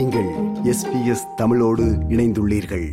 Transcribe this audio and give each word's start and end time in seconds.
நீங்கள் 0.00 0.28
எஸ்பிஎஸ் 0.64 1.34
தமிழோடு 1.36 1.84
இணைந்துள்ளீர்கள். 1.84 2.92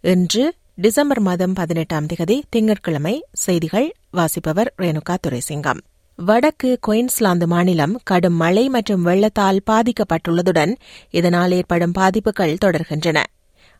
இன்று 0.00 0.54
டிசம்பர் 0.74 1.20
மாதம் 1.20 1.52
பதினெட்டாம் 1.52 2.06
திகதி 2.06 2.42
திங்கட்கிழமை 2.48 3.24
செய்திகள் 3.32 3.94
வாசிப்பவர் 4.10 4.74
ரேணுகா 4.78 5.16
துரைசிங்கம். 5.26 5.80
வடக்கு 6.16 6.78
குயின்ஸ்லாந்து 6.80 7.46
மாநிலம் 7.46 8.00
கடும் 8.04 8.34
மழை 8.34 8.68
மற்றும் 8.68 9.02
வெள்ளத்தால் 9.02 9.62
பாதிக்கப்பட்டுள்ளதுடன் 9.70 10.74
இதனால் 11.10 11.52
ஏற்படும் 11.52 11.92
பாதிப்புகள் 11.92 12.56
தொடர்கின்றன. 12.64 13.22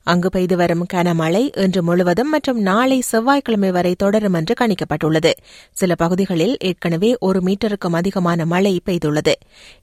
அங்கு 0.05 0.29
பெய்து 0.31 0.57
வரும் 0.57 0.87
கனமழை 0.93 1.59
இன்று 1.59 1.83
முழுவதும் 1.83 2.29
மற்றும் 2.29 2.61
நாளை 2.61 3.01
செவ்வாய்க்கிழமை 3.01 3.71
வரை 3.71 3.95
தொடரும் 3.95 4.33
என்று 4.33 4.55
கணிக்கப்பட்டுள்ளது. 4.61 5.33
சில 5.73 5.95
பகுதிகளில் 5.95 6.57
ஏற்கனவே 6.61 7.17
ஒரு 7.21 7.41
மீட்டருக்கும் 7.41 7.93
அதிகமான 7.93 8.47
மழை 8.47 8.81
பெய்துள்ளது. 8.87 9.35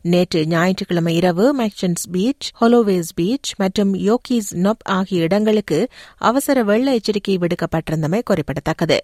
நேற்று 0.01 0.45
ஞாயிற்றுக்கிழமை 0.45 1.15
இரவு 1.15 1.45
மேக்சன்ஸ் 1.59 2.05
பீச் 2.11 2.49
ஹொலோவேஸ் 2.61 3.13
பீச் 3.15 3.51
மற்றும் 3.57 3.93
யோக்கீஸ் 3.95 4.51
நொப் 4.51 4.85
ஆகிய 4.89 5.21
இடங்களுக்கு 5.21 5.87
அவசர 6.17 6.63
வெள்ள 6.63 6.93
எச்சரிக்கை 6.93 7.37
விடுக்கப்பட்டிருந்தமை 7.37 8.21
குறிப்பிடத்தக்கது. 8.25 8.99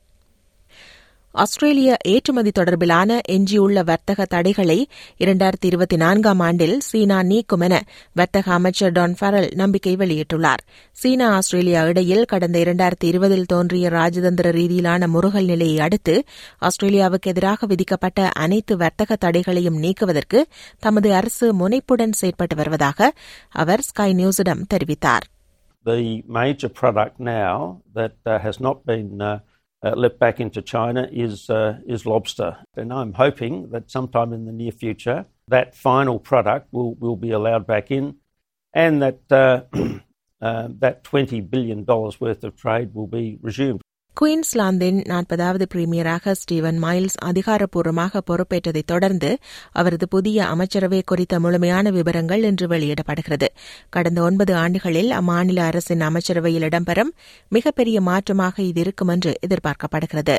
ஆஸ்திரேலிய 1.44 1.98
ஏற்றுமதி 2.04 2.52
தொடர்பிலான 2.60 3.20
எஞ்சியுள்ள 3.30 3.80
வர்த்தக 3.84 4.26
தடைகளை 4.26 4.78
இரண்டாயிரத்தி 5.20 5.66
இருபத்தி 5.66 5.96
நான்காம் 5.96 6.40
ஆண்டில் 6.40 6.78
சீனா 6.80 7.24
நீக்கும் 7.24 7.60
என 7.60 7.76
வர்த்தக 8.14 8.52
அமைச்சர் 8.52 8.92
டான் 8.92 9.16
ஃபரல் 9.20 9.48
நம்பிக்கை 9.54 9.94
வெளியிட்டுள்ளார். 9.96 10.62
சீனா 10.92 11.28
ஆஸ்திரேலியா 11.32 11.84
இடையில் 11.86 12.26
கடந்த 12.26 12.60
இரண்டாயிரத்தி 12.60 13.08
இருபதில் 13.08 13.46
தோன்றிய 13.46 13.90
ராஜதந்திர 13.90 14.52
ரீதியிலான 14.60 15.08
முருகல் 15.08 15.46
நிலையை 15.46 15.80
அடுத்து 15.80 16.16
ஆஸ்திரேலியாவுக்கு 16.62 17.32
எதிராக 17.34 17.66
விதிக்கப்பட்ட 17.66 18.30
அனைத்து 18.46 18.78
வர்த்தக 18.78 19.16
தடைகளையும் 19.16 19.80
நீக்குவதற்கு 19.80 20.48
தமது 20.80 21.14
அரசு 21.14 21.54
முனைப்புடன் 21.54 22.18
செயற்பட்டு 22.22 22.56
வருவதாக 22.56 23.12
அவர் 23.64 23.82
ஸ்கை 23.82 24.12
நியூஸிடம் 24.14 24.64
தெரிவித்தார். 24.74 25.26
The 25.86 26.02
major 26.38 26.70
product 26.80 27.14
now 27.20 27.78
that 27.96 28.16
uh, 28.26 28.40
has 28.46 28.56
not 28.66 28.78
been 28.86 29.22
uh, 29.22 29.38
uh, 29.84 29.94
let 29.96 30.20
back 30.20 30.40
into 30.40 30.62
China 30.62 31.08
is 31.12 31.50
uh, 31.50 31.80
is 31.88 32.06
lobster, 32.06 32.58
and 32.76 32.92
I'm 32.92 33.14
hoping 33.14 33.70
that 33.72 33.92
sometime 33.92 34.34
in 34.34 34.46
the 34.46 34.52
near 34.52 34.72
future 34.72 35.26
that 35.48 35.76
final 35.76 36.20
product 36.20 36.68
will 36.72 36.96
will 36.96 37.16
be 37.16 37.32
allowed 37.32 37.68
back 37.68 37.92
in, 37.92 38.16
and 38.74 39.02
that 39.02 39.32
uh, 39.32 39.64
uh, 40.42 40.68
that 40.80 41.04
20 41.04 41.42
billion 41.42 41.84
dollars 41.84 42.20
worth 42.20 42.44
of 42.44 42.56
trade 42.56 42.94
will 42.94 43.08
be 43.08 43.38
resumed. 43.42 43.82
குயின்ஸ்லாந்தின் 44.22 45.00
நாற்பதாவது 45.08 45.66
பிரீமியராக 45.76 46.32
Steven 46.32 46.84
miles 46.84 47.18
அதிகாரப்பூர்வமாக 47.26 48.22
பொறுப்பேற்றதைத் 48.30 48.86
தொடர்ந்து 48.86 49.38
அவரது 49.72 50.08
புதிய 50.08 50.48
அமைச்சரவை 50.48 51.02
குறித்த 51.06 51.40
முழுமையான 51.40 51.92
விவரங்கள் 51.92 52.44
இன்று 52.44 52.68
வெளியிடப்படுகிறது. 52.68 53.48
கடந்த 53.90 54.22
ஒன்பது 54.22 54.56
ஆண்டுகளில் 54.56 55.12
அம்மாநில 55.12 55.58
அரசின் 55.58 56.02
அமைச்சரவையில் 56.02 56.62
இடம்பெறும் 56.62 57.14
மிகப்பெரிய 57.50 58.02
மாற்றமாக 58.02 58.62
இது 58.62 58.82
இருக்கும் 58.82 59.08
என்று 59.08 59.34
எதிர்பார்க்கப்படுகிறது. 59.48 60.38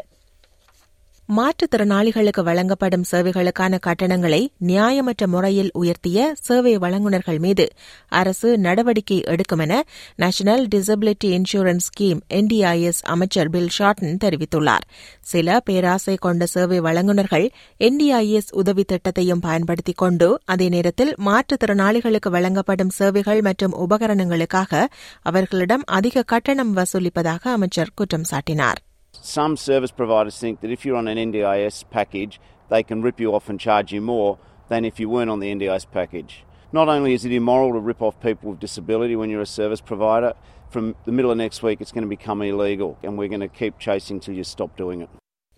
மாற்றுத்திறனாளிகளுக்கு 1.29 2.43
வழங்கப்படும் 2.43 3.05
சேவைகளுக்கான 3.11 3.79
கட்டணங்களை 3.87 4.53
நியாயமற்ற 4.67 5.27
முறையில் 5.27 5.71
உயர்த்திய 5.75 6.33
சேவை 6.41 6.79
வழங்குநர்கள் 6.79 7.39
மீது 7.39 7.69
அரசு 8.09 8.59
நடவடிக்கை 8.59 9.21
எடுக்கும் 9.23 9.59
என 9.59 9.85
national 10.17 10.69
disability 10.75 11.25
insurance 11.25 11.87
scheme 11.89 12.21
NDIS 12.31 13.03
அமைச்சர் 13.03 13.51
பில் 13.51 13.69
ஷார்டன் 13.79 14.17
தெரிவித்துள்ளார். 14.25 14.87
சில 15.21 15.61
பேராசை 15.61 16.17
கொண்ட 16.17 16.47
சேவை 16.47 16.81
வழங்குநர்கள் 16.81 17.51
என்டிஐஎஸ் 17.81 18.51
உதவி 18.51 18.85
திட்டத்தையும் 18.93 19.41
பயன்படுத்திக் 19.41 19.97
கொண்டு 19.97 20.41
அதே 20.45 20.69
நேரத்தில் 20.69 21.15
மாற்றுத்திறனாளிகளுக்கு 21.25 22.31
வழங்கப்படும் 22.31 22.91
சேவைகள் 22.91 23.41
மற்றும் 23.41 23.77
உபகரணங்களுக்காக 23.79 24.87
அவர்களிடம் 25.23 25.83
அதிக 25.87 26.23
கட்டணம் 26.23 26.77
வசூலிப்பதாக 26.77 27.43
அமைச்சர் 27.43 27.95
குற்றம் 27.95 28.29
சாட்டினார். 28.31 28.83
Some 29.21 29.57
service 29.57 29.91
providers 29.91 30.39
think 30.39 30.61
that 30.61 30.71
if 30.71 30.85
you're 30.85 30.97
on 30.97 31.09
an 31.09 31.19
NDIS 31.19 31.85
package, 31.91 32.41
they 32.69 32.83
can 32.83 33.03
rip 33.03 33.21
you 33.21 33.35
off 33.35 33.49
and 33.49 33.59
charge 33.59 33.93
you 33.93 34.01
more 34.01 34.39
than 34.69 34.85
if 34.85 35.01
you 35.01 35.09
weren't 35.09 35.31
on 35.31 35.41
the 35.41 35.53
NDIS 35.55 35.87
package. 35.91 36.45
Not 36.73 36.89
only 36.89 37.15
is 37.15 37.25
it 37.25 37.33
immoral 37.33 37.73
to 37.73 37.79
rip 37.79 38.03
off 38.03 38.21
people 38.21 38.51
with 38.51 38.61
disability 38.61 39.17
when 39.17 39.31
you're 39.31 39.41
a 39.41 39.47
service 39.47 39.81
provider, 39.81 40.35
from 40.71 40.95
the 41.05 41.13
middle 41.13 41.31
of 41.31 41.39
next 41.39 41.63
week 41.63 41.81
it's 41.81 41.93
going 41.93 42.03
to 42.03 42.09
become 42.09 42.43
illegal, 42.43 42.99
and 43.03 43.17
we're 43.17 43.29
going 43.29 43.41
to 43.41 43.49
keep 43.49 43.79
chasing 43.79 44.21
till 44.21 44.35
you 44.35 44.45
stop 44.45 44.77
doing 44.77 45.03
it. 45.03 45.09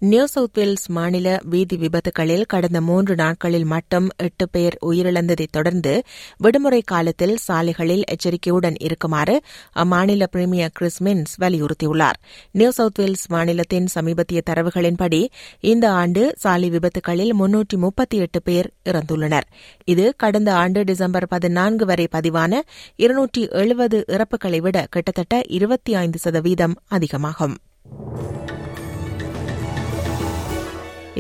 New 0.03 0.27
South 0.27 0.59
Wales 0.59 0.87
மாநில 0.87 1.41
வீதி 1.45 1.77
விபத்துகளில் 1.77 2.45
கடந்த 2.47 2.81
மூன்று 2.81 3.15
நாட்களில் 3.15 3.65
மட்டும் 3.65 4.09
எட்டு 4.17 4.49
பேர் 4.49 4.77
உயிரிழந்ததைத் 4.87 5.53
தொடர்ந்து 5.53 6.03
விடுமுறை 6.37 6.83
காலத்தில் 6.83 7.37
சாலைகளில் 7.37 8.05
எச்சரிக்கையுடன் 8.05 8.75
இருக்குமாறு 8.79 9.41
அம்மாநில 9.77 10.27
பிரீமியர் 10.31 10.71
கிறிஸ் 10.75 11.03
மின்ஸ் 11.03 11.35
வலியுறுத்தியுள்ளார். 11.41 12.19
நியூ 12.51 12.71
சவுத் 12.71 12.99
வேல்ஸ் 12.99 13.27
மாநிலத்தின் 13.29 13.87
சமீபத்திய 13.87 14.43
தரவுகளின்படி 14.51 15.27
இந்த 15.61 15.91
ஆண்டு 15.91 16.35
சாலை 16.37 16.71
விபத்துகளில் 16.71 17.33
முன்னூற்றி 17.41 17.77
முப்பத்தி 17.77 18.17
எட்டு 18.17 18.43
பேர் 18.43 18.71
இறந்துள்ளனர். 18.85 19.49
இது 19.85 20.15
கடந்த 20.17 20.55
ஆண்டு 20.55 20.85
டிசம்பர் 20.85 21.29
பதினான்கு 21.29 21.87
வரை 21.87 22.09
பதிவான 22.13 22.61
இருநூற்றி 22.97 23.49
எழுபது 23.49 24.05
இறப்புகளை 24.09 24.59
விட 24.59 24.87
கிட்டத்தட்ட 24.91 25.43
இருபத்தி 25.47 25.95
ஐந்து 25.95 26.19
சதவீதம் 26.19 26.75
அதிகமாகும். 26.89 27.57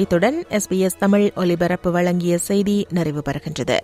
இத்துடன் 0.00 0.46
எஸ்பிஎஸ் 0.50 0.98
தமிழ் 0.98 1.30
ஒலிபரப்பு 1.34 1.90
வழங்கிய 1.90 2.38
செய்தி 2.38 2.86
நிறைவு 2.90 3.22
பெறுகின்றது. 3.24 3.76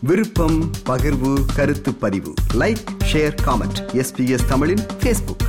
விருப்பம் 0.00 0.70
பகிர்வு 0.86 1.44
கருத்து 1.54 1.94
பதிவு. 1.94 2.34
லைக் 2.54 2.84
ஷேர் 3.12 3.34
காமெண்ட் 3.46 3.78
எஸ்பிஎஸ் 3.92 4.46
தமிழின் 4.48 4.86
பேஸ்புக் 5.02 5.46